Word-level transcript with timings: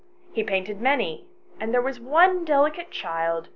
He 0.33 0.41
painted 0.41 0.81
many, 0.81 1.27
and 1.59 1.71
there 1.71 1.79
was 1.81 1.99
one 1.99 2.43
delicate 2.43 2.89
child 2.89 3.43
xn. 3.45 3.49